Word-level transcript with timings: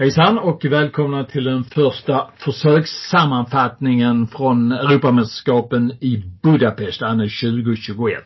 Hejsan 0.00 0.38
och 0.38 0.64
välkomna 0.64 1.24
till 1.24 1.44
den 1.44 1.64
första 1.64 2.30
försökssammanfattningen 2.36 4.26
från 4.26 4.72
Europamästerskapen 4.72 5.92
i 6.00 6.24
Budapest, 6.42 7.02
anno 7.02 7.22
2021. 7.22 8.24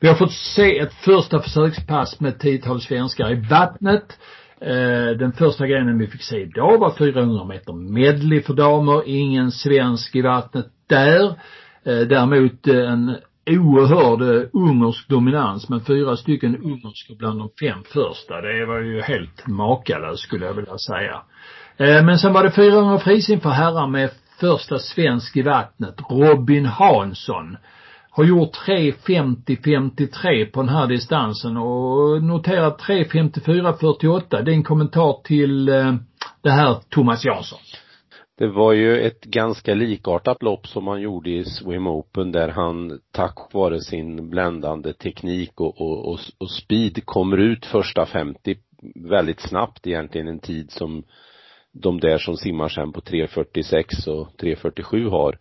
Vi 0.00 0.08
har 0.08 0.14
fått 0.14 0.32
se 0.32 0.78
ett 0.78 0.94
första 0.94 1.42
försökspass 1.42 2.20
med 2.20 2.38
tiotal 2.38 2.80
svenskar 2.80 3.32
i 3.32 3.46
vattnet. 3.50 4.18
Eh, 4.60 5.18
den 5.18 5.32
första 5.32 5.66
grenen 5.66 5.98
vi 5.98 6.06
fick 6.06 6.22
se 6.22 6.40
idag 6.40 6.78
var 6.78 6.94
400 6.98 7.44
meter 7.44 7.72
medley 7.72 8.42
för 8.42 8.54
damer. 8.54 9.02
Ingen 9.06 9.50
svensk 9.50 10.16
i 10.16 10.22
vattnet 10.22 10.66
där. 10.88 11.26
Eh, 11.84 12.00
däremot 12.08 12.66
eh, 12.66 12.90
en 12.90 13.16
oerhörd 13.46 14.22
eh, 14.22 14.42
ungersk 14.52 15.08
dominans 15.08 15.68
med 15.68 15.86
fyra 15.86 16.16
stycken 16.16 16.56
ungerskor 16.56 17.16
bland 17.16 17.38
de 17.38 17.50
fem 17.60 17.82
första. 17.84 18.40
Det 18.40 18.66
var 18.66 18.80
ju 18.80 19.02
helt 19.02 19.46
makalöst 19.46 20.22
skulle 20.22 20.46
jag 20.46 20.54
vilja 20.54 20.78
säga. 20.78 21.22
Eh, 21.76 22.04
men 22.04 22.18
sen 22.18 22.32
var 22.32 22.44
det 22.44 22.50
400 22.50 22.98
frisim 22.98 23.40
för 23.40 23.50
herrar 23.50 23.86
med 23.86 24.10
första 24.40 24.78
svensk 24.78 25.36
i 25.36 25.42
vattnet, 25.42 25.94
Robin 26.10 26.66
Hansson. 26.66 27.56
Har 28.10 28.24
gjort 28.24 28.56
3.50-53 28.66 30.50
på 30.52 30.60
den 30.60 30.68
här 30.68 30.86
distansen 30.86 31.56
och 31.56 32.22
noterat 32.22 32.80
3.54-48. 32.80 34.42
Det 34.42 34.50
är 34.50 34.54
en 34.54 34.62
kommentar 34.62 35.22
till 35.22 35.68
eh, 35.68 35.94
det 36.42 36.50
här 36.50 36.76
Thomas 36.88 37.24
Jansson. 37.24 37.58
Det 38.36 38.46
var 38.46 38.72
ju 38.72 39.00
ett 39.00 39.24
ganska 39.24 39.74
likartat 39.74 40.42
lopp 40.42 40.66
som 40.66 40.86
han 40.86 41.00
gjorde 41.00 41.30
i 41.30 41.44
Swim 41.44 41.86
Open 41.86 42.32
där 42.32 42.48
han 42.48 43.00
tack 43.10 43.52
vare 43.52 43.80
sin 43.80 44.30
bländande 44.30 44.92
teknik 44.92 45.60
och, 45.60 45.80
och, 45.80 46.12
och, 46.12 46.18
och 46.38 46.50
speed 46.50 47.06
kommer 47.06 47.36
ut 47.36 47.66
första 47.66 48.06
50 48.06 48.56
väldigt 48.94 49.40
snabbt 49.40 49.86
egentligen 49.86 50.28
en 50.28 50.38
tid 50.38 50.70
som 50.70 51.04
de 51.72 52.00
där 52.00 52.18
som 52.18 52.36
simmar 52.36 52.68
sen 52.68 52.92
på 52.92 53.00
3.46 53.00 54.08
och 54.08 54.28
3.47 54.40 55.10
har. 55.10 55.38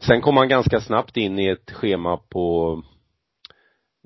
Sen 0.00 0.20
kom 0.20 0.36
han 0.36 0.48
ganska 0.48 0.80
snabbt 0.80 1.16
in 1.16 1.38
i 1.38 1.48
ett 1.48 1.70
schema 1.70 2.16
på 2.16 2.82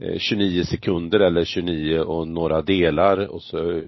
eh, 0.03 0.19
29 0.19 0.65
sekunder 0.65 1.21
eller 1.21 1.45
29 1.45 1.99
och 1.99 2.29
några 2.29 2.63
delar 2.63 3.27
och 3.27 3.43
så 3.43 3.83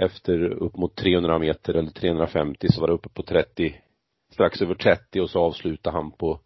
efter 0.00 0.44
upp 0.52 0.76
mot 0.76 0.96
300 0.96 1.38
meter 1.38 1.74
eller 1.74 1.90
350 1.90 2.66
så 2.70 2.80
var 2.80 2.88
det 2.88 2.94
uppe 2.94 3.08
på 3.08 3.22
30, 3.22 3.74
strax 4.32 4.62
över 4.62 4.74
30 4.74 5.20
och 5.20 5.30
så 5.30 5.40
avslutade 5.40 5.96
han 5.96 6.10
på 6.10 6.40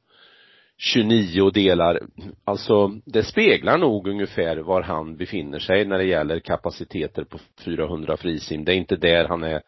29 0.78 1.50
delar. 1.50 2.00
Alltså 2.44 2.88
det 3.04 3.22
speglar 3.22 3.78
nog 3.78 4.08
ungefär 4.08 4.56
var 4.56 4.82
han 4.82 5.16
befinner 5.16 5.58
sig 5.58 5.84
när 5.84 5.98
det 5.98 6.04
gäller 6.04 6.40
kapaciteter 6.40 7.24
på 7.24 7.38
400 7.64 8.16
frisim. 8.16 8.64
Det 8.64 8.72
är 8.72 8.76
inte 8.76 8.96
där 8.96 9.24
han 9.24 9.42
är, 9.42 9.62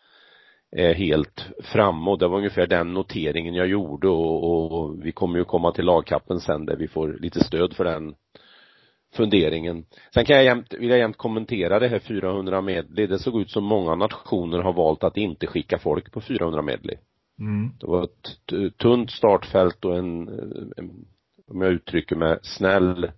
är 0.76 0.94
helt 0.94 1.46
framme 1.62 2.10
och 2.10 2.18
det 2.18 2.28
var 2.28 2.38
ungefär 2.38 2.66
den 2.66 2.94
noteringen 2.94 3.54
jag 3.54 3.66
gjorde 3.66 4.08
och, 4.08 4.44
och, 4.44 4.72
och 4.72 5.06
vi 5.06 5.12
kommer 5.12 5.38
ju 5.38 5.44
komma 5.44 5.72
till 5.72 5.84
lagkappen 5.84 6.40
sen 6.40 6.66
där 6.66 6.76
vi 6.76 6.88
får 6.88 7.18
lite 7.20 7.44
stöd 7.44 7.76
för 7.76 7.84
den 7.84 8.14
funderingen. 9.12 9.84
Sen 10.14 10.24
kan 10.24 10.36
jag 10.36 10.44
jämt, 10.44 10.74
vill 10.74 10.90
jag 10.90 10.98
jämt 10.98 11.16
kommentera 11.16 11.78
det 11.78 11.88
här 11.88 11.98
400 11.98 12.60
medley. 12.60 13.06
Det 13.06 13.18
såg 13.18 13.40
ut 13.40 13.50
som 13.50 13.64
många 13.64 13.94
nationer 13.94 14.58
har 14.58 14.72
valt 14.72 15.04
att 15.04 15.16
inte 15.16 15.46
skicka 15.46 15.78
folk 15.78 16.12
på 16.12 16.20
400 16.20 16.62
medley. 16.62 16.96
Mm. 17.38 17.70
Det 17.80 17.86
var 17.86 18.04
ett 18.04 18.76
tunt 18.78 19.10
startfält 19.10 19.84
och 19.84 19.96
en, 19.96 20.28
en, 20.76 20.90
om 21.48 21.60
jag 21.60 21.72
uttrycker 21.72 22.16
mig, 22.16 22.38
snäll 22.42 23.10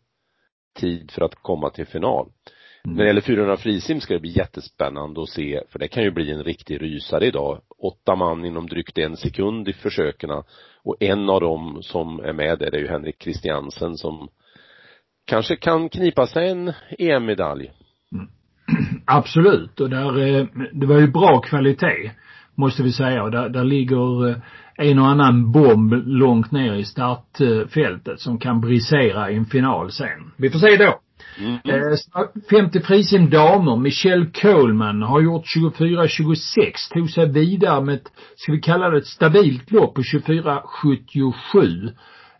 tid 0.74 1.10
för 1.10 1.22
att 1.22 1.34
komma 1.34 1.70
till 1.70 1.86
final. 1.86 2.28
Mm. 2.84 2.96
När 2.96 3.04
det 3.04 3.08
gäller 3.08 3.20
400 3.20 3.56
frisim 3.56 4.00
ska 4.00 4.14
det 4.14 4.20
bli 4.20 4.38
jättespännande 4.38 5.22
att 5.22 5.28
se, 5.28 5.62
för 5.68 5.78
det 5.78 5.88
kan 5.88 6.02
ju 6.02 6.10
bli 6.10 6.30
en 6.30 6.44
riktig 6.44 6.82
rysare 6.82 7.26
idag. 7.26 7.60
Åtta 7.78 8.16
man 8.16 8.44
inom 8.44 8.66
drygt 8.66 8.98
en 8.98 9.16
sekund 9.16 9.68
i 9.68 9.72
försöken 9.72 10.30
och 10.82 11.02
en 11.02 11.30
av 11.30 11.40
dem 11.40 11.78
som 11.82 12.20
är 12.20 12.32
med 12.32 12.58
där 12.58 12.74
är 12.74 12.78
ju 12.78 12.88
Henrik 12.88 13.22
Christiansen 13.22 13.96
som 13.96 14.28
kanske 15.24 15.56
kan 15.56 15.88
knipa 15.88 16.26
sig 16.26 16.48
en 16.48 16.72
EM-medalj. 16.98 17.70
Mm. 18.12 18.28
Absolut 19.06 19.80
och 19.80 19.90
där, 19.90 20.38
eh, 20.38 20.46
det 20.72 20.86
var 20.86 20.98
ju 20.98 21.06
bra 21.06 21.40
kvalitet 21.40 22.10
måste 22.54 22.82
vi 22.82 22.92
säga 22.92 23.22
och 23.22 23.30
där, 23.30 23.48
där 23.48 23.64
ligger 23.64 24.28
eh, 24.28 24.36
en 24.76 24.98
och 24.98 25.08
annan 25.08 25.52
bomb 25.52 25.92
långt 26.06 26.52
ner 26.52 26.74
i 26.74 26.84
startfältet 26.84 28.20
som 28.20 28.38
kan 28.38 28.60
brisera 28.60 29.30
i 29.30 29.36
en 29.36 29.44
final 29.44 29.92
sen. 29.92 30.32
Vi 30.36 30.50
får 30.50 30.58
se 30.58 30.76
då. 30.76 31.00
Mm. 31.38 31.58
Eh, 31.64 31.96
50 32.50 32.80
frisim 32.80 33.30
damer, 33.30 33.76
Michelle 33.76 34.26
Coleman 34.26 35.02
har 35.02 35.20
gjort 35.20 35.44
24-26, 35.78 36.92
tog 36.94 37.10
sig 37.10 37.32
vidare 37.32 37.84
med 37.84 37.94
ett, 37.94 38.12
ska 38.36 38.52
vi 38.52 38.60
kalla 38.60 38.90
det 38.90 38.98
ett 38.98 39.06
stabilt 39.06 39.70
lopp 39.70 39.94
på 39.94 40.02
24-77 40.02 41.92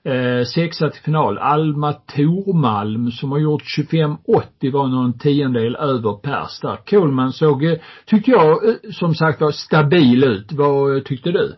eh, 0.04 0.44
sexa 0.44 0.91
till 0.91 1.03
final. 1.03 1.38
Alma 1.38 1.92
Tormalm 1.92 3.10
som 3.10 3.32
har 3.32 3.38
gjort 3.38 3.62
25-80 3.62 4.72
var 4.72 4.88
någon 4.88 5.19
tiondel 5.19 5.76
över 5.76 6.12
pers 6.12 6.60
där. 6.60 6.76
Kohlman 6.87 7.32
såg, 7.32 7.65
eh, 7.65 7.78
tyckte 8.06 8.31
jag, 8.31 8.69
eh, 8.69 8.75
som 8.93 9.14
sagt 9.14 9.41
var 9.41 9.50
stabil 9.50 10.25
ut. 10.25 10.53
Vad 10.53 10.97
eh, 10.97 11.03
tyckte 11.03 11.32
du? 11.32 11.54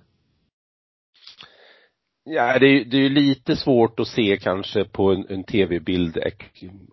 Ja, 2.29 2.59
det 2.59 2.67
är, 2.67 2.85
det 2.85 2.97
är 2.97 3.01
ju 3.01 3.09
lite 3.09 3.57
svårt 3.57 4.01
att 4.01 4.09
se 4.09 4.37
kanske 4.37 4.85
på 4.85 5.13
en, 5.13 5.27
en 5.29 5.45
tv-bild 5.45 6.17
eh, 6.17 6.33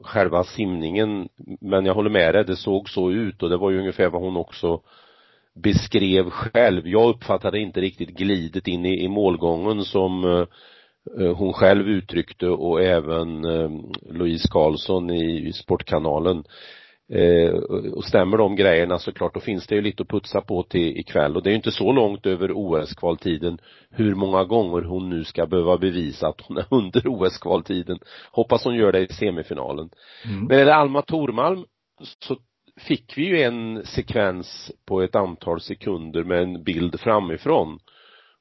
själva 0.02 0.44
simningen, 0.44 1.30
men 1.62 1.86
jag 1.86 1.94
håller 1.94 2.10
med 2.10 2.36
dig, 2.36 2.46
det 2.46 2.56
såg 2.56 2.90
så 2.90 3.12
ut 3.12 3.44
och 3.44 3.50
det 3.50 3.58
var 3.58 3.72
ju 3.72 3.80
ungefär 3.80 4.10
vad 4.10 4.22
hon 4.22 4.38
också 4.38 4.82
beskrev 5.64 6.30
själv. 6.30 6.88
Jag 6.88 7.10
uppfattade 7.10 7.60
inte 7.60 7.82
riktigt 7.82 8.10
glidet 8.10 8.68
in 8.68 8.86
i, 8.86 9.04
i 9.04 9.08
målgången 9.08 9.84
som 9.84 10.24
Eh, 10.24 10.46
hon 11.36 11.54
själv 11.54 11.88
uttryckte 11.88 12.48
och 12.48 12.82
även 12.82 13.46
eh, 13.46 13.70
Louise 14.12 14.48
Karlsson 14.52 15.10
i 15.10 15.54
Sportkanalen. 15.54 16.44
Eh, 17.10 17.54
och 17.94 18.04
stämmer 18.04 18.38
de 18.38 18.56
grejerna 18.56 19.00
såklart, 19.00 19.34
då 19.34 19.40
finns 19.40 19.68
det 19.68 19.76
ju 19.76 19.82
lite 19.82 20.04
att 20.04 20.10
putsa 20.10 20.42
på 20.42 20.64
till 20.64 20.98
ikväll 20.98 21.36
och 21.36 21.44
det 21.44 21.50
är 21.50 21.52
ju 21.52 21.58
inte 21.58 21.72
så 21.72 21.92
långt 21.92 22.26
över 22.26 22.52
OS-kvaltiden 22.54 23.58
hur 23.90 24.16
många 24.16 24.44
gånger 24.44 24.82
hon 24.82 25.10
nu 25.10 25.24
ska 25.24 25.46
behöva 25.46 25.78
bevisa 25.78 26.28
att 26.28 26.42
hon 26.42 26.58
är 26.58 26.66
under 26.70 27.08
OS-kvaltiden. 27.08 28.00
Hoppas 28.32 28.64
hon 28.64 28.76
gör 28.76 28.92
det 28.92 29.00
i 29.00 29.14
semifinalen. 29.14 29.90
Mm. 30.26 30.46
Men 30.46 30.60
är 30.60 30.66
det 30.66 30.76
Alma 30.76 31.02
Tormalm 31.02 31.66
så 32.20 32.38
fick 32.78 33.18
vi 33.18 33.26
ju 33.26 33.42
en 33.42 33.86
sekvens 33.86 34.72
på 34.86 35.02
ett 35.02 35.16
antal 35.16 35.62
sekunder 35.62 36.24
med 36.24 36.44
en 36.44 36.64
bild 36.64 37.00
framifrån 37.00 37.80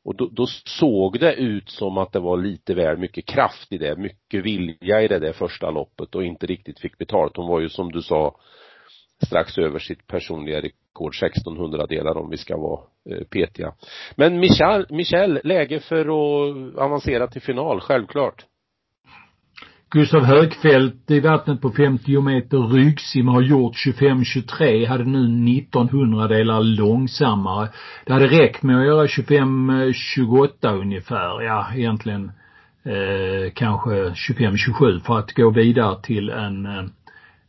och 0.05 0.17
då, 0.17 0.29
då, 0.33 0.47
såg 0.65 1.21
det 1.21 1.35
ut 1.35 1.71
som 1.71 1.99
att 1.99 2.13
det 2.13 2.21
var 2.21 2.37
lite 2.37 2.75
väl 2.75 2.99
mycket 2.99 3.27
kraft 3.27 3.73
i 3.73 3.79
det, 3.79 3.97
mycket 3.97 4.45
vilja 4.45 5.03
i 5.03 5.09
det 5.09 5.19
där 5.19 5.33
första 5.33 5.71
loppet 5.71 6.15
och 6.15 6.25
inte 6.25 6.47
riktigt 6.47 6.81
fick 6.81 6.99
betalt. 6.99 7.37
Hon 7.37 7.49
var 7.49 7.61
ju 7.61 7.69
som 7.69 7.93
du 7.93 8.03
sa 8.03 8.37
strax 9.27 9.59
över 9.59 9.79
sitt 9.79 10.07
personliga 10.07 10.63
rekord, 10.63 11.15
1600 11.15 11.87
delar 11.87 12.17
om 12.17 12.31
vi 12.31 12.37
ska 12.37 12.57
vara 12.57 12.81
eh, 13.11 13.25
petiga. 13.25 13.75
Men 14.17 14.41
Michel, 14.41 14.87
Michel, 14.91 15.41
läge 15.45 15.81
för 15.81 16.01
att 16.01 16.77
avancera 16.77 17.27
till 17.27 17.43
final, 17.43 17.81
självklart. 17.81 18.45
Gustav 19.95 20.25
Högfeldt 20.25 21.11
i 21.11 21.21
vattnet 21.21 21.61
på 21.61 21.71
50 21.71 22.21
meter 22.21 22.59
ryggsim 22.59 23.29
har 23.29 23.43
gjort 23.43 23.75
25-23, 23.75 24.87
hade 24.89 25.05
nu 25.05 25.59
1900 25.59 26.29
delar 26.29 26.63
långsammare. 26.63 27.69
Det 28.07 28.13
hade 28.13 28.27
räckt 28.27 28.63
med 28.63 28.79
att 28.79 28.87
göra 28.87 29.07
25-28 29.07 30.81
ungefär, 30.81 31.43
ja 31.43 31.67
egentligen 31.77 32.33
eh, 32.85 33.53
kanske 33.55 33.91
25-27 33.91 35.01
för 35.01 35.19
att 35.19 35.33
gå 35.33 35.51
vidare 35.51 36.03
till 36.03 36.31
en 36.31 36.67
eh, 36.67 36.85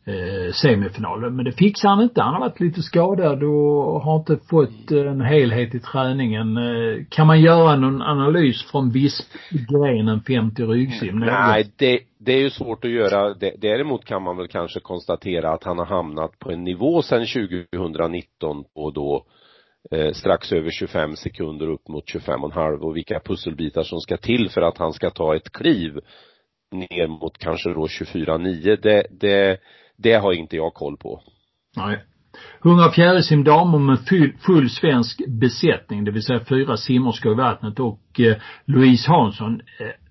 eh, 0.05 0.51
semifinal. 0.53 1.31
Men 1.31 1.45
det 1.45 1.51
fixar 1.51 1.89
han 1.89 2.01
inte. 2.01 2.21
Han 2.21 2.33
har 2.33 2.39
varit 2.39 2.59
lite 2.59 2.81
skadad 2.81 3.43
och 3.43 4.01
har 4.01 4.15
inte 4.19 4.37
fått 4.49 4.91
eh, 4.91 5.11
en 5.11 5.21
helhet 5.21 5.75
i 5.75 5.79
träningen. 5.79 6.57
Eh, 6.57 7.03
kan 7.09 7.27
man 7.27 7.41
göra 7.41 7.75
någon 7.75 8.01
analys 8.01 8.63
från 8.71 8.91
vispgrenen 8.91 10.21
50 10.21 10.63
ryggsim? 10.63 11.19
Nej, 11.19 11.71
det, 11.77 11.99
det 12.25 12.33
är 12.33 12.39
ju 12.39 12.49
svårt 12.49 12.85
att 12.85 12.91
göra. 12.91 13.33
Däremot 13.57 14.05
kan 14.05 14.23
man 14.23 14.37
väl 14.37 14.47
kanske 14.47 14.79
konstatera 14.79 15.51
att 15.53 15.63
han 15.63 15.77
har 15.77 15.85
hamnat 15.85 16.39
på 16.39 16.51
en 16.51 16.63
nivå 16.63 17.01
sedan 17.01 17.25
2019 17.25 18.63
och 18.75 18.93
då 18.93 19.25
eh, 19.91 20.11
strax 20.11 20.51
över 20.51 20.71
25 20.71 21.15
sekunder 21.15 21.67
upp 21.67 21.87
mot 21.87 22.09
25 22.09 22.43
och 22.43 22.51
en 22.51 22.57
halv 22.57 22.83
och 22.83 22.95
vilka 22.95 23.19
pusselbitar 23.19 23.83
som 23.83 23.99
ska 23.99 24.17
till 24.17 24.49
för 24.49 24.61
att 24.61 24.77
han 24.77 24.93
ska 24.93 25.09
ta 25.09 25.35
ett 25.35 25.51
kliv 25.51 25.99
ner 26.71 27.07
mot 27.07 27.37
kanske 27.37 27.69
då 27.69 27.87
24-9. 27.87 28.77
Det, 28.81 29.07
det 29.11 29.59
det 29.97 30.13
har 30.13 30.33
inte 30.33 30.55
jag 30.55 30.73
koll 30.73 30.97
på. 30.97 31.21
Nej. 31.77 32.03
100 32.65 32.91
fjärilsim 32.91 33.43
damer 33.43 33.79
med 33.79 33.99
full, 33.99 34.33
full 34.39 34.69
svensk 34.69 35.21
besättning, 35.27 36.03
det 36.03 36.11
vill 36.11 36.23
säga 36.23 36.45
fyra 36.49 36.77
simmerskor 36.77 37.31
i 37.31 37.35
vattnet 37.35 37.79
och 37.79 38.19
eh, 38.19 38.35
Louise 38.65 39.11
Hansson 39.11 39.61
eh, 39.79 40.02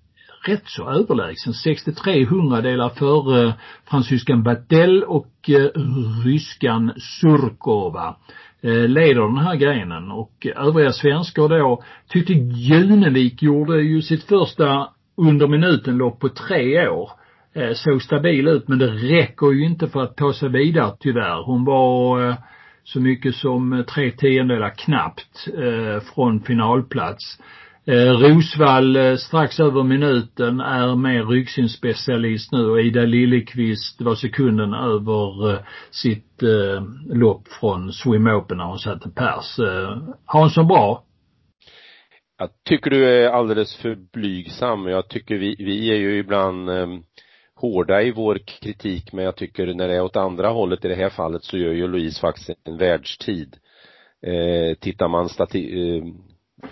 rätt 0.49 0.63
så 0.67 0.91
överlägsen. 0.91 1.55
63 1.55 2.25
hundradelar 2.25 2.89
före 2.89 3.55
fransyskan 3.91 4.43
Battelle 4.43 5.07
och 5.07 5.51
eh, 5.51 5.83
ryskan 6.25 6.93
Surkova. 6.97 8.17
Eh, 8.63 8.89
leder 8.89 9.23
den 9.23 9.39
här 9.39 9.57
grenen 9.57 10.11
och 10.11 10.47
övriga 10.57 10.93
svenskar 10.93 11.49
då 11.49 11.83
tyckte 12.09 12.33
Junevik 12.33 13.43
gjorde 13.43 13.83
ju 13.83 14.03
sitt 14.03 14.25
första 14.25 14.89
under 15.17 15.49
minuten-lopp 15.49 16.21
på 16.21 16.29
tre 16.29 16.89
år. 16.89 17.11
Eh, 17.55 17.73
såg 17.75 18.03
stabil 18.03 18.49
ut 18.49 18.69
men 18.69 18.79
det 18.79 18.87
räcker 18.87 19.53
ju 19.53 19.67
inte 19.67 19.89
för 19.89 20.03
att 20.03 20.17
ta 20.17 20.33
sig 20.33 20.49
vidare 20.49 20.97
tyvärr. 21.01 21.43
Hon 21.45 21.65
var 21.65 22.35
så 22.85 23.01
mycket 23.01 23.35
som 23.35 23.85
tre 23.89 24.11
tiondelar 24.11 24.71
knappt 24.71 25.49
från 26.15 26.41
finalplats. 26.41 27.39
Eh, 27.87 28.13
Rosvall 28.19 28.97
eh, 28.97 29.17
strax 29.17 29.61
över 29.61 29.83
minuten 29.83 30.61
är 30.61 30.97
med 30.97 31.29
ryggsynsspecialist 31.29 32.53
nu 32.53 32.71
och 32.71 32.81
Ida 32.81 33.01
Lillekvist 33.01 34.01
var 34.01 34.15
sekunden 34.15 34.75
över 34.75 35.51
eh, 35.51 35.59
sitt 35.91 36.43
eh, 36.43 36.83
lopp 37.17 37.49
från 37.49 37.93
Swim 37.93 38.27
Open 38.27 38.57
när 38.57 38.65
hon 38.65 38.79
satte 38.79 39.11
pers. 39.11 39.59
Eh, 39.59 39.99
Hansson 40.25 40.67
bra? 40.67 41.05
Jag 42.39 42.49
tycker 42.69 42.91
du 42.91 43.05
är 43.05 43.31
alldeles 43.31 43.77
för 43.77 43.99
blygsam. 44.13 44.87
Jag 44.87 45.09
tycker 45.09 45.39
vi, 45.39 45.57
vi 45.59 45.91
är 45.91 45.97
ju 45.97 46.19
ibland 46.19 46.71
eh, 46.71 46.87
hårda 47.55 48.03
i 48.03 48.11
vår 48.11 48.39
kritik 48.61 49.13
men 49.13 49.25
jag 49.25 49.37
tycker 49.37 49.75
när 49.75 49.89
det 49.89 49.95
är 49.95 50.03
åt 50.03 50.17
andra 50.17 50.49
hållet 50.49 50.85
i 50.85 50.89
det 50.89 50.95
här 50.95 51.11
fallet 51.11 51.45
så 51.45 51.57
gör 51.59 51.73
ju 51.73 51.89
Louise 51.89 52.21
faktiskt 52.21 52.51
en 52.65 52.77
världstid. 52.77 53.57
Eh, 54.27 54.79
tittar 54.79 55.09
man 55.09 55.29
stati 55.29 55.97
eh, 55.99 56.05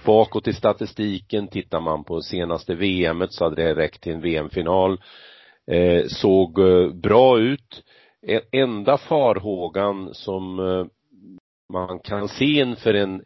bakåt 0.05 0.49
i 0.49 0.53
statistiken, 0.53 1.49
tittar 1.49 1.81
man 1.81 2.05
på 2.05 2.21
senaste 2.21 2.75
VMet 2.75 3.33
så 3.33 3.45
hade 3.45 3.63
det 3.63 3.75
räckt 3.75 4.03
till 4.03 4.13
en 4.13 4.21
VM-final. 4.21 5.01
Eh, 5.67 6.05
såg 6.07 6.59
eh, 6.59 6.93
bra 6.93 7.39
ut. 7.39 7.83
E, 8.27 8.41
enda 8.53 8.99
farhågan 8.99 10.15
som 10.15 10.59
eh, 10.59 10.87
man 11.73 11.99
kan 11.99 12.29
se 12.29 12.45
inför 12.45 12.95
en 12.95 13.23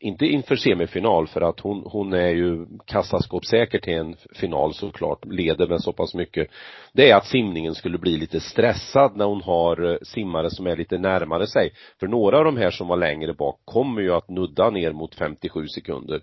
inte 0.00 0.26
inför 0.26 0.56
semifinal 0.56 1.26
för 1.26 1.40
att 1.40 1.60
hon, 1.60 1.82
hon 1.86 2.12
är 2.12 2.28
ju 2.28 2.66
kassaskåpssäker 2.86 3.78
till 3.78 3.94
en 3.94 4.16
final 4.34 4.74
såklart, 4.74 5.24
leder 5.24 5.68
med 5.68 5.80
så 5.80 5.92
pass 5.92 6.14
mycket. 6.14 6.48
Det 6.92 7.10
är 7.10 7.16
att 7.16 7.26
simningen 7.26 7.74
skulle 7.74 7.98
bli 7.98 8.16
lite 8.16 8.40
stressad 8.40 9.16
när 9.16 9.24
hon 9.24 9.42
har 9.42 9.92
eh, 9.92 9.96
simmare 10.02 10.50
som 10.50 10.66
är 10.66 10.76
lite 10.76 10.98
närmare 10.98 11.46
sig. 11.46 11.72
För 12.00 12.06
några 12.06 12.38
av 12.38 12.44
de 12.44 12.56
här 12.56 12.70
som 12.70 12.88
var 12.88 12.96
längre 12.96 13.34
bak 13.34 13.60
kommer 13.64 14.02
ju 14.02 14.12
att 14.12 14.28
nudda 14.28 14.70
ner 14.70 14.92
mot 14.92 15.14
57 15.14 15.66
sekunder. 15.68 16.20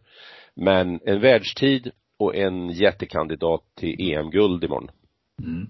Men 0.56 1.00
en 1.06 1.22
världstid 1.22 1.92
och 2.20 2.36
en 2.36 2.70
jättekandidat 2.70 3.62
till 3.80 4.14
EM-guld 4.14 4.64
imorgon. 4.64 4.90
Mm. 5.44 5.68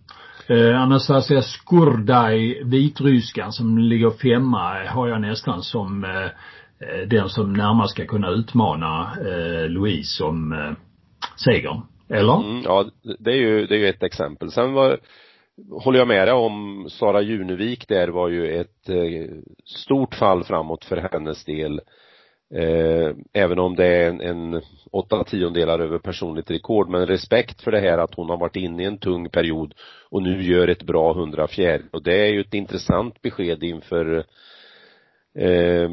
Eh, 0.47 0.81
Anastasia 0.81 1.41
Skurdaj, 1.41 2.63
vitryskan 2.63 3.51
som 3.51 3.77
ligger 3.77 4.09
femma, 4.09 4.85
har 4.87 5.07
jag 5.07 5.21
nästan 5.21 5.61
som 5.63 6.03
Eh, 6.03 6.31
Eh, 6.83 7.07
den 7.07 7.29
som 7.29 7.53
närmast 7.53 7.93
ska 7.93 8.05
kunna 8.05 8.29
utmana 8.29 9.17
eh, 9.19 9.69
Louise 9.69 10.23
om 10.23 10.51
eh, 10.51 10.71
segern. 11.45 11.81
Eller? 12.09 12.35
Mm, 12.35 12.61
ja, 12.63 12.85
det 13.19 13.31
är 13.31 13.35
ju, 13.35 13.67
det 13.67 13.75
är 13.75 13.79
ju 13.79 13.89
ett 13.89 14.03
exempel. 14.03 14.51
Sen 14.51 14.73
var, 14.73 14.99
håller 15.71 15.99
jag 15.99 16.07
med 16.07 16.27
dig 16.27 16.33
om 16.33 16.85
Sara 16.89 17.21
Junevik 17.21 17.87
där 17.87 18.07
var 18.07 18.29
ju 18.29 18.59
ett 18.59 18.89
eh, 18.89 19.37
stort 19.65 20.15
fall 20.15 20.43
framåt 20.43 20.85
för 20.85 21.09
hennes 21.11 21.45
del. 21.45 21.81
Eh, 22.55 23.15
även 23.33 23.59
om 23.59 23.75
det 23.75 23.87
är 23.87 24.09
en, 24.09 24.21
en 24.21 24.61
åtta 24.91 25.23
tiondelar 25.23 25.79
över 25.79 25.97
personligt 25.99 26.51
rekord, 26.51 26.89
men 26.89 27.05
respekt 27.05 27.61
för 27.61 27.71
det 27.71 27.79
här 27.79 27.97
att 27.97 28.15
hon 28.15 28.29
har 28.29 28.37
varit 28.37 28.55
inne 28.55 28.83
i 28.83 28.85
en 28.85 28.97
tung 28.97 29.29
period 29.29 29.73
och 30.09 30.23
nu 30.23 30.43
gör 30.43 30.67
ett 30.67 30.83
bra 30.83 31.11
100. 31.11 31.47
Och 31.91 32.03
det 32.03 32.27
är 32.27 32.33
ju 32.33 32.41
ett 32.41 32.53
intressant 32.53 33.21
besked 33.21 33.63
inför 33.63 34.25
eh, 35.39 35.89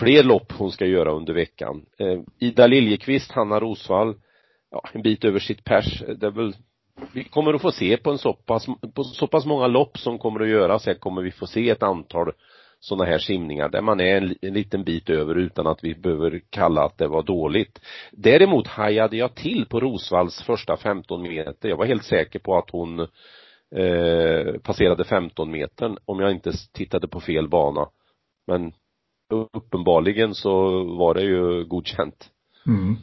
fler 0.00 0.22
lopp 0.22 0.52
hon 0.52 0.72
ska 0.72 0.86
göra 0.86 1.12
under 1.12 1.34
veckan. 1.34 1.86
Eh, 1.98 2.20
Ida 2.38 2.66
Liljekvist, 2.66 3.32
Hanna 3.32 3.60
Rosvall, 3.60 4.14
ja, 4.70 4.82
en 4.92 5.02
bit 5.02 5.24
över 5.24 5.38
sitt 5.38 5.64
pers. 5.64 6.02
Eh, 6.02 6.14
det 6.14 6.26
är 6.26 6.30
väl, 6.30 6.54
vi 7.12 7.24
kommer 7.24 7.54
att 7.54 7.62
få 7.62 7.72
se 7.72 7.96
på 7.96 8.10
en 8.10 8.18
så 8.18 8.32
pass, 8.32 8.66
på 8.94 9.04
så 9.04 9.26
pass 9.26 9.46
många 9.46 9.66
lopp 9.66 9.98
som 9.98 10.18
kommer 10.18 10.40
att 10.40 10.48
göras 10.48 10.86
här 10.86 10.94
kommer 10.94 11.22
vi 11.22 11.30
få 11.30 11.46
se 11.46 11.70
ett 11.70 11.82
antal 11.82 12.32
sådana 12.80 13.04
här 13.04 13.18
simningar 13.18 13.68
där 13.68 13.82
man 13.82 14.00
är 14.00 14.16
en, 14.16 14.34
en 14.42 14.54
liten 14.54 14.84
bit 14.84 15.10
över 15.10 15.34
utan 15.34 15.66
att 15.66 15.84
vi 15.84 15.94
behöver 15.94 16.40
kalla 16.50 16.84
att 16.84 16.98
det 16.98 17.08
var 17.08 17.22
dåligt. 17.22 17.80
Däremot 18.12 18.66
hajade 18.66 19.16
jag 19.16 19.34
till 19.34 19.66
på 19.66 19.80
Rosvalls 19.80 20.42
första 20.42 20.76
15 20.76 21.22
meter. 21.22 21.68
Jag 21.68 21.76
var 21.76 21.86
helt 21.86 22.04
säker 22.04 22.38
på 22.38 22.58
att 22.58 22.70
hon 22.70 23.00
eh, 23.76 24.60
passerade 24.62 25.04
15 25.04 25.50
metern 25.50 25.96
om 26.04 26.20
jag 26.20 26.30
inte 26.30 26.52
tittade 26.72 27.08
på 27.08 27.20
fel 27.20 27.48
bana. 27.48 27.88
Men 28.46 28.72
uppenbarligen 29.32 30.34
så 30.34 30.84
var 30.84 31.14
det 31.14 31.22
ju 31.22 31.64
godkänt. 31.64 32.28
Mm. 32.66 32.96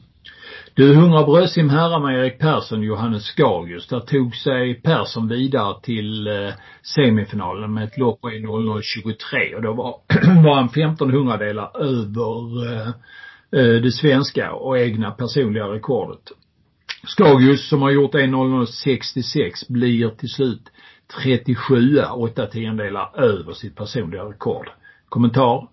Du, 0.74 0.94
100 0.94 1.24
brödsim 1.24 1.70
herrar 1.70 2.00
med 2.00 2.20
Erik 2.20 2.40
Persson, 2.40 2.84
Johannes 2.84 3.24
Skagius. 3.24 3.88
Där 3.88 4.00
tog 4.00 4.36
sig 4.36 4.82
Persson 4.82 5.28
vidare 5.28 5.82
till 5.82 6.28
eh, 6.28 6.54
semifinalen 6.96 7.74
med 7.74 7.84
ett 7.84 7.98
lopp 7.98 8.22
på 8.22 8.30
00.23 8.30 9.56
och 9.56 9.62
då 9.62 9.74
var, 9.74 9.96
var 10.44 10.56
han 10.56 10.66
1500 10.66 11.38
delar 11.38 11.82
över 11.82 12.66
eh, 12.72 12.88
eh, 13.52 13.82
det 13.82 13.92
svenska 13.92 14.54
och 14.54 14.80
egna 14.80 15.12
personliga 15.12 15.66
rekordet. 15.66 16.32
Skagius 17.08 17.70
som 17.70 17.82
har 17.82 17.92
gjort 17.92 18.14
1.00.66 18.14 19.50
blir 19.70 20.10
till 20.10 20.30
slut 20.30 20.72
37 21.24 22.00
åtta 22.16 22.46
tiondelar 22.46 23.20
över 23.20 23.54
sitt 23.54 23.76
personliga 23.76 24.24
rekord. 24.24 24.70
Kommentar? 25.10 25.68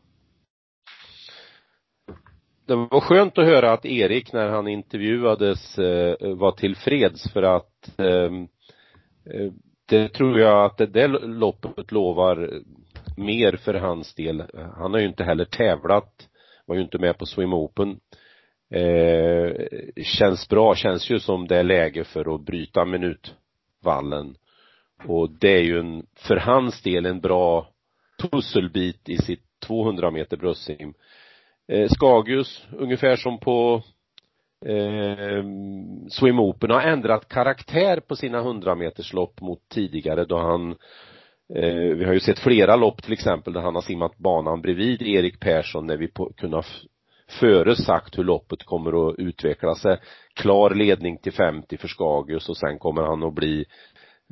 Det 2.67 2.75
var 2.75 3.01
skönt 3.01 3.39
att 3.39 3.47
höra 3.47 3.73
att 3.73 3.87
Erik 3.87 4.33
när 4.33 4.49
han 4.49 4.69
intervjuades 4.69 5.79
eh, 5.79 6.35
var 6.35 6.53
tillfreds 6.53 7.33
för 7.33 7.43
att 7.43 7.99
ehm, 7.99 8.49
eh, 9.31 9.53
det 9.89 10.09
tror 10.09 10.41
jag 10.41 10.65
att 10.65 10.77
det, 10.77 10.87
där 10.87 11.09
loppet 11.27 11.93
lovar 11.93 12.51
mer 13.17 13.57
för 13.57 13.75
hans 13.75 14.15
del. 14.15 14.45
Han 14.77 14.93
har 14.93 15.01
ju 15.01 15.07
inte 15.07 15.25
heller 15.25 15.45
tävlat, 15.45 16.29
var 16.67 16.77
ju 16.77 16.83
inte 16.83 16.99
med 16.99 17.19
på 17.19 17.27
Swim 17.27 17.55
Open. 17.55 18.01
Eh, 18.71 19.53
känns 20.03 20.49
bra, 20.49 20.75
känns 20.75 21.11
ju 21.11 21.21
som 21.21 21.47
det 21.47 21.57
är 21.57 21.63
läge 21.63 22.05
för 22.05 22.35
att 22.35 22.41
bryta 22.41 22.85
minutvallen. 22.85 24.37
Och 25.07 25.31
det 25.31 25.57
är 25.59 25.63
ju 25.63 25.79
en, 25.79 26.07
för 26.15 26.37
hans 26.37 26.83
del 26.83 27.07
en 27.07 27.21
bra 27.21 27.69
pusselbit 28.19 29.09
i 29.09 29.17
sitt 29.17 29.45
200 29.67 30.11
meter 30.11 30.37
bröstsim 30.37 30.95
eh, 31.69 31.89
Skagius, 31.89 32.67
ungefär 32.73 33.17
som 33.17 33.39
på 33.39 33.83
eh, 34.67 35.45
Swim 36.09 36.41
Open, 36.41 36.71
har 36.71 36.81
ändrat 36.81 37.29
karaktär 37.29 38.01
på 38.01 38.17
sina 38.17 38.39
100 38.39 38.77
mot 39.41 39.69
tidigare 39.69 40.25
då 40.25 40.39
han 40.39 40.71
eh, 41.55 41.97
vi 41.97 42.05
har 42.05 42.13
ju 42.13 42.21
sett 42.21 42.39
flera 42.39 42.77
lopp 42.77 43.03
till 43.03 43.13
exempel 43.13 43.53
där 43.53 43.61
han 43.61 43.75
har 43.75 43.83
simmat 43.83 44.19
banan 44.19 44.61
bredvid 44.61 45.03
Erik 45.03 45.41
Persson 45.41 45.87
när 45.87 45.97
vi 45.97 46.09
på, 46.09 46.33
kunnat 46.37 46.67
före 47.41 47.77
sagt 47.77 48.19
hur 48.19 48.25
loppet 48.25 48.65
kommer 48.65 49.09
att 49.09 49.19
utveckla 49.19 49.75
sig. 49.75 49.99
Klar 50.35 50.71
ledning 50.71 51.19
till 51.19 51.33
50 51.33 51.77
för 51.77 51.89
Skagius 51.89 52.49
och 52.49 52.57
sen 52.57 52.79
kommer 52.79 53.03
han 53.03 53.23
att 53.23 53.35
bli 53.35 53.65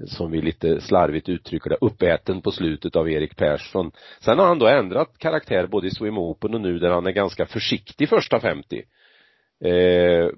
som 0.06 0.30
vi 0.30 0.42
lite 0.42 0.80
slarvigt 0.80 1.28
uttrycker 1.28 1.70
det, 1.70 1.76
uppäten 1.80 2.42
på 2.42 2.50
slutet 2.50 2.96
av 2.96 3.10
Erik 3.10 3.36
Persson. 3.36 3.92
Sen 4.20 4.38
har 4.38 4.46
han 4.46 4.58
då 4.58 4.66
ändrat 4.66 5.18
karaktär 5.18 5.66
både 5.66 5.86
i 5.86 5.90
Swim 5.90 6.18
Open 6.18 6.54
och 6.54 6.60
nu 6.60 6.78
där 6.78 6.90
han 6.90 7.06
är 7.06 7.12
ganska 7.12 7.46
försiktig 7.46 8.08
första 8.08 8.40
50. 8.40 8.82
Eh, 9.64 10.28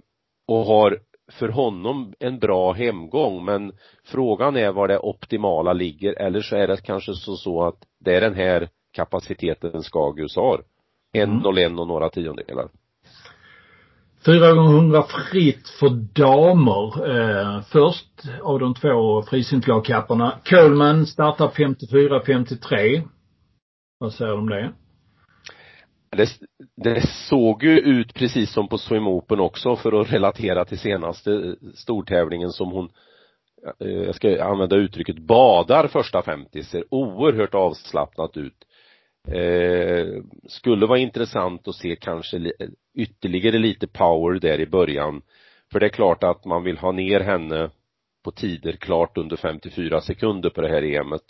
och 0.46 0.64
har 0.64 0.98
för 1.32 1.48
honom 1.48 2.14
en 2.18 2.38
bra 2.38 2.72
hemgång 2.72 3.44
men 3.44 3.72
frågan 4.04 4.56
är 4.56 4.72
var 4.72 4.88
det 4.88 4.98
optimala 4.98 5.72
ligger 5.72 6.12
eller 6.12 6.40
så 6.40 6.56
är 6.56 6.66
det 6.66 6.84
kanske 6.84 7.12
så, 7.12 7.36
så 7.36 7.64
att 7.64 7.78
det 7.98 8.14
är 8.14 8.20
den 8.20 8.34
här 8.34 8.68
kapaciteten 8.92 9.82
Skagius 9.82 10.36
har. 10.36 10.64
En 11.12 11.30
mm. 11.30 11.46
och 11.46 11.58
en 11.58 11.78
och 11.78 11.88
några 11.88 12.10
tiondelar. 12.10 12.68
Fyra 14.26 14.52
gånger 14.52 14.72
hundra 14.72 15.02
fritt 15.02 15.68
för 15.68 15.88
damer. 16.14 17.10
Eh, 17.10 17.62
först 17.62 18.28
av 18.42 18.58
de 18.58 18.74
två 18.74 19.22
frisimslagkapparna. 19.22 20.38
Coleman 20.44 21.06
startar 21.06 21.48
54-53. 21.48 23.02
Vad 23.98 24.12
säger 24.12 24.32
du 24.32 24.38
om 24.38 24.48
det? 24.48 24.72
Det, 26.16 26.28
det 26.76 27.06
såg 27.06 27.62
ju 27.62 27.78
ut 27.78 28.14
precis 28.14 28.52
som 28.52 28.68
på 28.68 28.78
Swim 28.78 29.06
Open 29.08 29.40
också 29.40 29.76
för 29.76 30.00
att 30.00 30.12
relatera 30.12 30.64
till 30.64 30.78
senaste 30.78 31.56
stortävlingen 31.74 32.50
som 32.50 32.70
hon 32.70 32.88
eh, 33.80 33.88
jag 33.88 34.14
ska 34.14 34.44
använda 34.44 34.76
uttrycket 34.76 35.18
badar 35.18 35.88
första 35.88 36.22
50, 36.22 36.62
ser 36.62 36.84
oerhört 36.90 37.54
avslappnat 37.54 38.36
ut. 38.36 38.64
Eh, 39.28 40.22
skulle 40.48 40.86
vara 40.86 40.98
intressant 40.98 41.68
att 41.68 41.74
se 41.74 41.96
kanske 41.96 42.52
ytterligare 42.94 43.58
lite 43.58 43.86
power 43.86 44.40
där 44.40 44.60
i 44.60 44.66
början. 44.66 45.22
För 45.72 45.80
det 45.80 45.86
är 45.86 45.90
klart 45.90 46.24
att 46.24 46.44
man 46.44 46.64
vill 46.64 46.78
ha 46.78 46.92
ner 46.92 47.20
henne 47.20 47.70
på 48.24 48.30
tider 48.30 48.72
klart 48.72 49.18
under 49.18 49.36
54 49.36 50.00
sekunder 50.00 50.50
på 50.50 50.60
det 50.60 50.68
här 50.68 50.82
EMet. 50.82 51.22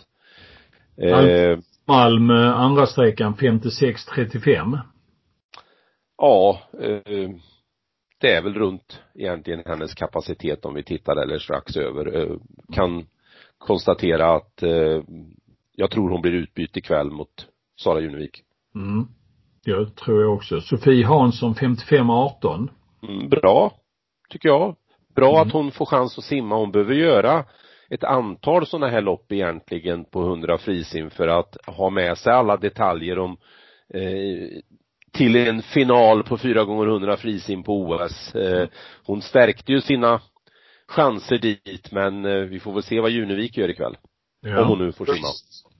Eh, 0.96 1.58
Malm, 1.86 2.30
andra 2.30 2.86
sträckan 2.86 3.34
56.35. 3.34 4.78
Ja, 6.16 6.60
eh, 6.80 7.30
det 8.20 8.32
är 8.32 8.42
väl 8.42 8.54
runt 8.54 9.02
egentligen 9.14 9.62
hennes 9.66 9.94
kapacitet 9.94 10.64
om 10.64 10.74
vi 10.74 10.82
tittar 10.82 11.16
eller 11.16 11.38
strax 11.38 11.76
över. 11.76 12.16
Eh, 12.16 12.36
kan 12.72 13.06
konstatera 13.58 14.34
att 14.34 14.62
eh, 14.62 15.02
jag 15.72 15.90
tror 15.90 16.10
hon 16.10 16.22
blir 16.22 16.32
utbytt 16.32 16.76
ikväll 16.76 17.10
mot 17.10 17.46
Sara 17.76 18.00
Junevik. 18.00 18.42
Mm. 18.74 19.08
Det 19.64 19.96
tror 19.96 20.22
jag 20.22 20.34
också. 20.34 20.60
Sofie 20.60 21.06
Hansson 21.06 21.54
55-18. 21.54 22.68
Mm, 23.08 23.28
bra, 23.28 23.72
tycker 24.30 24.48
jag. 24.48 24.76
Bra 25.14 25.30
mm. 25.30 25.46
att 25.46 25.52
hon 25.52 25.70
får 25.70 25.86
chans 25.86 26.18
att 26.18 26.24
simma. 26.24 26.56
Hon 26.56 26.72
behöver 26.72 26.94
göra 26.94 27.44
ett 27.88 28.04
antal 28.04 28.66
sådana 28.66 28.88
här 28.88 29.00
lopp 29.00 29.32
egentligen 29.32 30.04
på 30.04 30.22
100 30.22 30.58
frisim 30.58 31.10
för 31.10 31.28
att 31.28 31.56
ha 31.66 31.90
med 31.90 32.18
sig 32.18 32.32
alla 32.32 32.56
detaljer 32.56 33.18
om 33.18 33.36
eh, 33.94 34.48
till 35.12 35.36
en 35.36 35.62
final 35.62 36.22
på 36.22 36.38
4 36.38 36.64
gånger 36.64 36.86
100 36.86 37.16
frisim 37.16 37.62
på 37.62 37.80
OS. 37.80 38.34
Eh, 38.34 38.68
hon 39.06 39.22
stärkte 39.22 39.72
ju 39.72 39.80
sina 39.80 40.20
chanser 40.88 41.38
dit 41.38 41.92
men 41.92 42.24
eh, 42.24 42.40
vi 42.40 42.60
får 42.60 42.72
väl 42.72 42.82
se 42.82 43.00
vad 43.00 43.10
Junevik 43.10 43.56
gör 43.56 43.70
ikväll. 43.70 43.96
Ja. 44.40 44.62
Om 44.62 44.68
hon 44.68 44.78
nu 44.78 44.92
får 44.92 45.06
simma. 45.06 45.28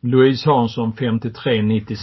Louise 0.05 0.51
Hansson 0.51 0.93
53-96. 0.93 1.97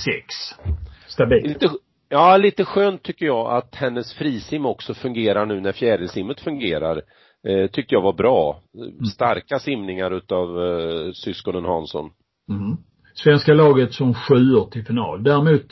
Stabilt. 1.07 1.47
Lite, 1.47 1.69
ja, 2.09 2.37
lite 2.37 2.65
skönt 2.65 3.03
tycker 3.03 3.25
jag 3.25 3.57
att 3.57 3.75
hennes 3.75 4.13
frisim 4.13 4.65
också 4.65 4.93
fungerar 4.93 5.45
nu 5.45 5.61
när 5.61 5.71
fjärilsimmet 5.71 6.39
fungerar. 6.41 7.01
Eh, 7.47 7.67
tyckte 7.71 7.95
jag 7.95 8.01
var 8.01 8.13
bra. 8.13 8.61
Mm. 8.75 9.05
Starka 9.05 9.59
simningar 9.59 10.11
utav 10.11 10.65
eh, 10.65 11.11
syskonen 11.13 11.65
Hansson. 11.65 12.09
Mm. 12.49 12.77
Svenska 13.13 13.53
laget 13.53 13.93
som 13.93 14.13
sjuor 14.13 14.69
till 14.71 14.85
final. 14.85 15.23
Däremot 15.23 15.67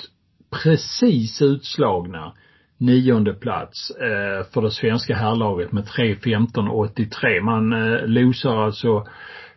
precis 0.63 1.41
utslagna 1.41 2.33
nionde 2.77 3.33
plats 3.33 3.91
eh, 3.91 4.51
för 4.53 4.61
det 4.61 4.71
svenska 4.71 5.15
herrlaget 5.15 5.71
med 5.71 5.83
3.15.83. 5.83 7.41
Man 7.41 7.73
eh, 7.73 8.07
losar 8.07 8.57
alltså 8.57 9.07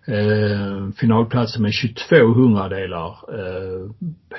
eh, 0.06 0.92
finalplatsen 0.97 1.62
med 1.62 1.73
22 1.73 2.16
hundradelar. 2.16 3.09
Eh, 3.09 3.90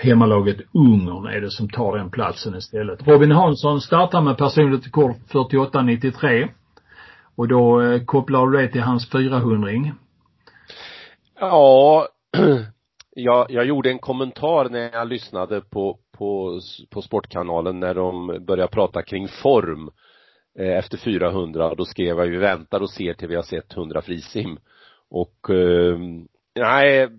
hemmalaget 0.01 0.57
Ungern 0.73 1.25
är 1.25 1.41
det 1.41 1.51
som 1.51 1.69
tar 1.69 1.97
den 1.97 2.11
platsen 2.11 2.55
istället. 2.55 3.07
Robin 3.07 3.31
Hansson 3.31 3.81
startar 3.81 4.21
med 4.21 4.37
personligt 4.37 4.85
rekord 4.85 5.15
48.93. 5.31 6.49
Och 7.35 7.47
då 7.47 7.81
eh, 7.81 8.03
kopplar 8.05 8.47
du 8.47 8.61
det 8.61 8.67
till 8.67 8.81
hans 8.81 9.11
400 9.11 9.69
-ring. 9.69 9.91
Ja, 11.39 12.07
jag, 13.15 13.51
jag 13.51 13.65
gjorde 13.65 13.89
en 13.89 13.99
kommentar 13.99 14.69
när 14.69 14.91
jag 14.93 15.07
lyssnade 15.07 15.61
på, 15.61 15.97
på, 16.17 16.59
på 16.89 17.01
Sportkanalen 17.01 17.79
när 17.79 17.93
de 17.93 18.27
började 18.47 18.71
prata 18.71 19.01
kring 19.01 19.27
form 19.27 19.89
eh, 20.59 20.77
efter 20.77 20.97
400 20.97 21.75
då 21.75 21.85
skrev 21.85 22.17
jag 22.17 22.27
ju 22.27 22.39
väntar 22.39 22.81
och 22.81 22.89
ser 22.89 23.13
till 23.13 23.27
vi 23.27 23.35
har 23.35 23.43
sett 23.43 23.77
100 23.77 24.01
frisim 24.01 24.57
och 25.13 25.49
eh, 25.49 25.99
nej 26.55 27.09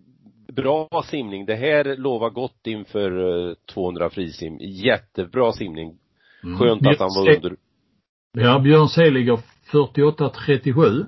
bra 0.52 0.88
simning 1.10 1.46
det 1.46 1.54
här 1.54 1.96
lovar 1.96 2.30
gott 2.30 2.66
inför 2.66 3.48
eh, 3.48 3.54
200 3.74 4.10
frisim 4.10 4.58
jättebra 4.60 5.52
simning 5.52 5.98
mm. 6.44 6.58
skönt 6.58 6.82
mm. 6.82 6.92
att 6.92 7.00
han 7.00 7.10
var 7.16 7.36
under 7.36 7.56
ja 8.32 8.58
Björn 8.58 8.88
Seliger 8.88 9.38
48-37 9.72 11.06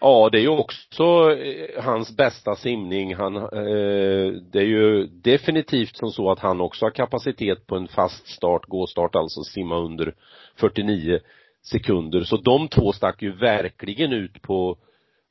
Ja, 0.00 0.28
det 0.32 0.38
är 0.38 0.42
ju 0.42 0.48
också 0.48 1.04
eh, 1.32 1.84
hans 1.84 2.16
bästa 2.16 2.56
simning. 2.56 3.14
Han, 3.14 3.36
eh, 3.36 4.32
det 4.52 4.58
är 4.58 4.66
ju 4.66 5.06
definitivt 5.06 5.96
som 5.96 6.10
så 6.10 6.30
att 6.30 6.38
han 6.38 6.60
också 6.60 6.86
har 6.86 6.90
kapacitet 6.90 7.66
på 7.66 7.76
en 7.76 7.88
fast 7.88 8.26
start, 8.26 8.66
gåstart 8.66 9.14
alltså, 9.14 9.42
simma 9.42 9.78
under 9.78 10.14
49 10.56 11.18
sekunder. 11.62 12.20
Så 12.20 12.36
de 12.36 12.68
två 12.68 12.92
stack 12.92 13.22
ju 13.22 13.32
verkligen 13.32 14.12
ut 14.12 14.42
på, 14.42 14.78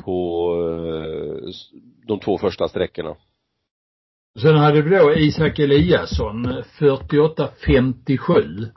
på 0.04 0.50
eh, 0.70 1.50
de 2.08 2.20
två 2.20 2.38
första 2.38 2.68
sträckorna. 2.68 3.16
Sen 4.42 4.56
hade 4.56 4.82
vi 4.82 4.98
då 4.98 5.14
Isak 5.14 5.60
Eliasson, 5.60 6.46
48-57 6.80 8.72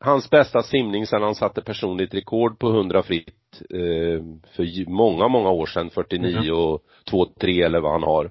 hans 0.00 0.30
bästa 0.30 0.62
simning 0.62 1.06
sedan 1.06 1.22
han 1.22 1.34
satte 1.34 1.62
personligt 1.62 2.14
rekord 2.14 2.58
på 2.58 2.68
100 2.68 3.02
fritt 3.02 3.62
eh, 3.70 4.22
för 4.52 4.90
många, 4.90 5.28
många 5.28 5.50
år 5.50 5.66
sedan, 5.66 5.90
49 5.90 6.36
mm. 6.36 6.54
och 6.54 6.82
2-3 7.10 7.64
eller 7.64 7.80
vad 7.80 7.92
han 7.92 8.02
har. 8.02 8.30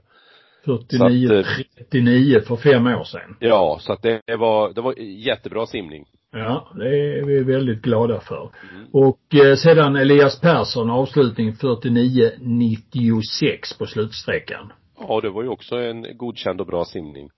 49, 0.66 1.40
att, 1.40 1.46
39 1.78 2.42
för 2.48 2.56
fem 2.56 2.88
år 2.88 3.04
sedan. 3.04 3.38
Ja, 3.40 3.78
så 3.82 3.94
att 3.94 4.02
det 4.02 4.36
var, 4.40 4.74
det 4.74 4.82
var 4.82 4.94
jättebra 5.00 5.66
simning. 5.66 6.06
Ja, 6.38 6.68
det 6.76 7.20
är 7.20 7.26
vi 7.26 7.44
väldigt 7.44 7.82
glada 7.82 8.20
för. 8.20 8.50
Mm. 8.72 8.86
Och 8.92 9.36
eh, 9.36 9.56
sedan 9.56 9.96
Elias 9.96 10.42
Persson 10.42 10.90
avslutning 10.90 11.52
49-96 11.52 13.78
på 13.78 13.86
slutsträckan. 13.86 14.74
Ja, 15.00 15.22
det 15.22 15.30
var 15.30 15.44
ju 15.44 15.50
också 15.50 15.76
en 15.76 16.18
godkänd 16.18 16.62
och 16.62 16.68
bra 16.68 16.86
simning. 16.86 17.30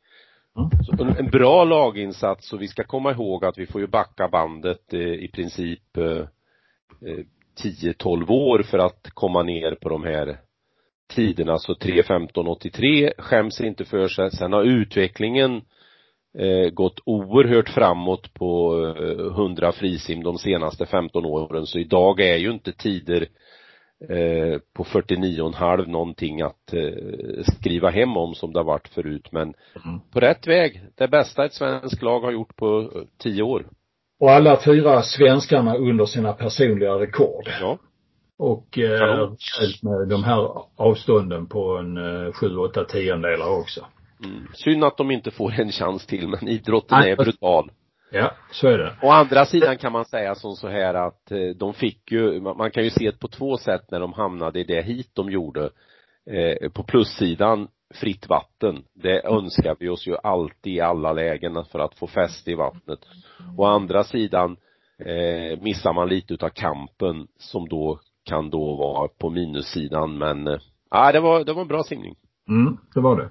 En 1.19 1.29
bra 1.29 1.63
laginsats 1.63 2.53
och 2.53 2.61
vi 2.61 2.67
ska 2.67 2.83
komma 2.83 3.11
ihåg 3.11 3.45
att 3.45 3.57
vi 3.57 3.65
får 3.65 3.81
ju 3.81 3.87
backa 3.87 4.27
bandet 4.27 4.93
eh, 4.93 4.99
i 4.99 5.29
princip 5.33 5.97
eh, 5.97 6.25
10-12 7.63 8.23
eh, 8.23 8.31
år 8.31 8.63
för 8.63 8.77
att 8.77 9.09
komma 9.13 9.43
ner 9.43 9.75
på 9.75 9.89
de 9.89 10.03
här 10.03 10.37
tiderna. 11.15 11.57
Så 11.57 11.73
3.15.83 11.73 13.11
skäms 13.17 13.61
inte 13.61 13.85
för 13.85 14.07
sig. 14.07 14.31
Sen 14.31 14.53
har 14.53 14.63
utvecklingen 14.63 15.55
eh, 15.55 15.61
gått 16.73 16.99
oerhört 17.05 17.69
framåt 17.69 18.33
på 18.33 18.79
eh, 18.99 19.25
100 19.25 19.71
frisim 19.71 20.23
de 20.23 20.37
senaste 20.37 20.85
15 20.85 21.25
åren. 21.25 21.65
Så 21.65 21.79
idag 21.79 22.19
är 22.19 22.37
ju 22.37 22.51
inte 22.51 22.71
tider 22.71 23.27
eh, 24.09 24.59
på 24.73 24.83
49,5 24.83 25.87
någonting 25.87 26.41
att 26.41 26.73
eh, 26.73 27.43
skriva 27.43 27.89
hem 27.89 28.17
om 28.17 28.35
som 28.35 28.53
det 28.53 28.59
har 28.59 28.63
varit 28.63 28.87
förut 28.87 29.27
men 29.31 29.53
mm. 29.85 29.99
på 30.13 30.19
rätt 30.19 30.47
väg. 30.47 30.83
Det 30.95 31.07
bästa 31.07 31.45
ett 31.45 31.53
svenskt 31.53 32.01
lag 32.01 32.19
har 32.19 32.31
gjort 32.31 32.55
på 32.55 32.79
eh, 32.79 33.01
tio 33.17 33.43
år. 33.43 33.67
Och 34.19 34.31
alla 34.31 34.59
fyra 34.65 35.01
svenskarna 35.01 35.75
under 35.75 36.05
sina 36.05 36.33
personliga 36.33 36.91
rekord. 36.91 37.49
Ja. 37.61 37.77
Och 38.39 38.77
eh, 38.77 39.29
med 39.81 40.07
de 40.07 40.23
här 40.23 40.49
avstånden 40.75 41.47
på 41.47 41.77
en 41.77 41.97
eh, 41.97 42.33
sju, 42.33 42.57
åtta 42.57 42.83
tiondelar 42.83 43.59
också. 43.59 43.85
Mm. 44.23 44.47
Synd 44.53 44.83
att 44.83 44.97
de 44.97 45.11
inte 45.11 45.31
får 45.31 45.59
en 45.59 45.71
chans 45.71 46.05
till 46.05 46.27
men 46.27 46.47
idrotten 46.47 46.99
Nej, 46.99 47.11
är 47.11 47.15
brutal. 47.15 47.71
Ja, 48.11 48.31
så 48.51 48.67
är 48.67 48.77
det. 48.77 48.93
Å 49.01 49.09
andra 49.09 49.45
sidan 49.45 49.77
kan 49.77 49.91
man 49.91 50.05
säga 50.05 50.35
som 50.35 50.55
så 50.55 50.67
här 50.67 50.93
att 50.93 51.31
eh, 51.31 51.49
de 51.55 51.73
fick 51.73 52.11
ju, 52.11 52.41
man 52.41 52.71
kan 52.71 52.83
ju 52.83 52.89
se 52.89 53.11
det 53.11 53.19
på 53.19 53.27
två 53.27 53.57
sätt 53.57 53.91
när 53.91 53.99
de 53.99 54.13
hamnade 54.13 54.59
i 54.59 54.63
det 54.63 54.81
hit 54.81 55.09
de 55.13 55.31
gjorde. 55.31 55.69
Eh, 56.29 56.69
på 56.69 56.83
plussidan, 56.83 57.67
fritt 57.93 58.29
vatten. 58.29 58.83
Det 58.93 59.25
önskar 59.25 59.75
vi 59.79 59.89
oss 59.89 60.07
ju 60.07 60.17
alltid 60.23 60.73
i 60.73 60.81
alla 60.81 61.13
lägen 61.13 61.65
för 61.71 61.79
att 61.79 61.95
få 61.95 62.07
fäste 62.07 62.51
i 62.51 62.55
vattnet. 62.55 62.99
Å 63.57 63.65
andra 63.65 64.03
sidan 64.03 64.57
eh, 64.99 65.59
missar 65.61 65.93
man 65.93 66.09
lite 66.09 66.33
utav 66.33 66.49
kampen 66.49 67.27
som 67.37 67.69
då 67.69 67.99
kan 68.23 68.49
då 68.49 68.75
vara 68.75 69.07
på 69.07 69.29
minussidan 69.29 70.17
men, 70.17 70.47
eh, 70.47 70.59
ja 70.91 71.11
det 71.11 71.19
var, 71.19 71.43
det 71.43 71.53
var 71.53 71.61
en 71.61 71.67
bra 71.67 71.83
simning. 71.83 72.15
Mm, 72.49 72.77
det 72.93 72.99
var 72.99 73.15
det. 73.15 73.29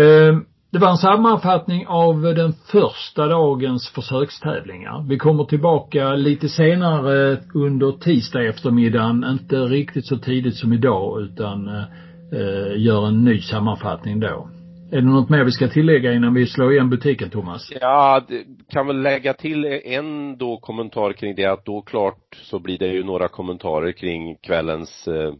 Ehm, 0.00 0.44
det 0.72 0.78
var 0.78 0.90
en 0.90 0.96
sammanfattning 0.96 1.86
av 1.86 2.22
den 2.22 2.52
första 2.52 3.26
dagens 3.26 3.90
försökstävlingar. 3.90 5.08
Vi 5.08 5.18
kommer 5.18 5.44
tillbaka 5.44 6.14
lite 6.14 6.48
senare 6.48 7.38
under 7.54 7.92
tisdag 7.92 8.44
eftermiddagen, 8.44 9.24
inte 9.24 9.56
riktigt 9.56 10.06
så 10.06 10.16
tidigt 10.18 10.56
som 10.56 10.72
idag 10.72 11.20
utan 11.22 11.68
eh, 11.68 11.84
eh, 12.32 12.76
gör 12.76 13.06
en 13.06 13.24
ny 13.24 13.40
sammanfattning 13.40 14.20
då. 14.20 14.48
Är 14.92 14.96
det 14.96 15.06
något 15.06 15.28
mer 15.28 15.44
vi 15.44 15.50
ska 15.50 15.68
tillägga 15.68 16.12
innan 16.12 16.34
vi 16.34 16.46
slår 16.46 16.72
igen 16.72 16.90
butiken, 16.90 17.30
Thomas? 17.30 17.72
Ja, 17.80 18.26
kan 18.68 18.86
väl 18.86 19.02
lägga 19.02 19.34
till 19.34 19.64
en 19.84 20.38
då 20.38 20.56
kommentar 20.56 21.12
kring 21.12 21.34
det 21.34 21.46
att 21.46 21.64
då 21.64 21.82
klart 21.82 22.38
så 22.42 22.58
blir 22.58 22.78
det 22.78 22.86
ju 22.88 23.04
några 23.04 23.28
kommentarer 23.28 23.92
kring 23.92 24.36
kvällens 24.36 25.08
eh 25.08 25.32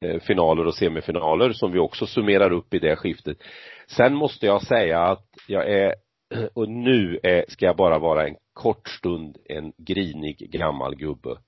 Eh, 0.00 0.20
finaler 0.20 0.66
och 0.66 0.74
semifinaler 0.74 1.52
som 1.52 1.72
vi 1.72 1.78
också 1.78 2.06
summerar 2.06 2.50
upp 2.50 2.74
i 2.74 2.78
det 2.78 2.96
skiftet. 2.96 3.38
Sen 3.86 4.14
måste 4.14 4.46
jag 4.46 4.62
säga 4.62 5.00
att 5.00 5.28
jag 5.48 5.70
är, 5.70 5.94
och 6.54 6.68
nu 6.68 7.20
är, 7.22 7.44
ska 7.48 7.66
jag 7.66 7.76
bara 7.76 7.98
vara 7.98 8.28
en 8.28 8.36
kort 8.52 8.88
stund 8.88 9.36
en 9.44 9.72
grinig 9.76 10.50
gammal 10.50 10.96
gubbe. 10.96 11.38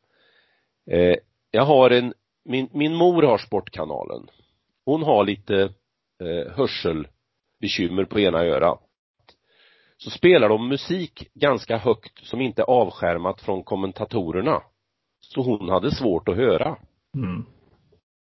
Eh, 0.90 1.16
jag 1.50 1.62
har 1.62 1.90
en, 1.90 2.14
min, 2.45 2.69
min 2.73 2.95
mor 2.95 3.23
har 3.23 3.38
Sportkanalen. 3.38 4.28
Hon 4.85 5.02
har 5.02 5.25
lite 5.25 5.62
eh, 6.23 6.52
hörselbekymmer 6.52 8.05
på 8.05 8.21
ena 8.21 8.38
örat. 8.38 8.81
Så 9.97 10.11
spelar 10.11 10.49
de 10.49 10.69
musik 10.69 11.28
ganska 11.35 11.76
högt 11.76 12.26
som 12.26 12.40
inte 12.40 12.62
är 12.62 12.71
avskärmat 12.71 13.40
från 13.40 13.64
kommentatorerna. 13.64 14.62
Så 15.21 15.43
hon 15.43 15.69
hade 15.69 15.90
svårt 15.95 16.28
att 16.28 16.37
höra. 16.37 16.76
Mm. 17.14 17.45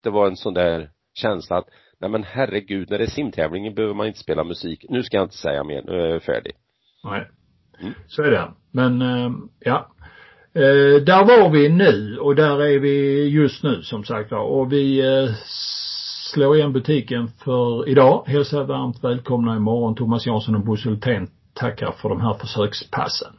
Det 0.05 0.11
var 0.11 0.27
en 0.27 0.35
sån 0.35 0.53
där 0.53 0.89
känsla 1.13 1.57
att 1.57 1.67
nej 2.01 2.09
men 2.09 2.23
herregud, 2.23 2.89
när 2.89 2.97
det 2.97 3.03
är 3.03 3.09
simtävling 3.09 3.75
behöver 3.75 3.93
man 3.93 4.07
inte 4.07 4.19
spela 4.19 4.43
musik. 4.43 4.85
Nu 4.89 5.03
ska 5.03 5.17
jag 5.17 5.25
inte 5.25 5.35
säga 5.35 5.63
mer, 5.63 5.83
nu 5.85 5.93
är 5.93 6.07
jag 6.07 6.23
färdig. 6.23 6.53
Nej. 7.03 7.29
Mm. 7.81 7.93
Så 8.07 8.23
är 8.23 8.31
det. 8.31 8.51
Men, 8.71 9.01
eh, 9.01 9.31
ja. 9.59 9.91
Eh, 10.53 11.01
där 11.03 11.25
var 11.25 11.49
vi 11.49 11.69
nu 11.69 12.17
och 12.17 12.35
där 12.35 12.61
är 12.61 12.79
vi 12.79 13.27
just 13.29 13.63
nu 13.63 13.81
som 13.81 14.03
sagt 14.03 14.31
och 14.31 14.73
vi 14.73 14.99
eh, 14.99 15.29
slår 16.33 16.55
igen 16.55 16.73
butiken 16.73 17.27
för 17.27 17.89
idag. 17.89 18.23
Hälsar 18.27 18.63
varmt 18.63 19.03
välkomna 19.03 19.55
imorgon 19.55 19.95
Thomas 19.95 20.25
Jansson 20.25 20.55
och 20.55 20.65
Bosse 20.65 20.89
Hultén 20.89 21.27
tackar 21.53 21.91
för 21.91 22.09
de 22.09 22.21
här 22.21 22.33
försökspassen. 22.33 23.33